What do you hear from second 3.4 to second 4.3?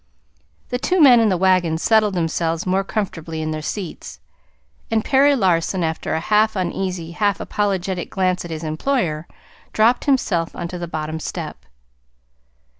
their seats,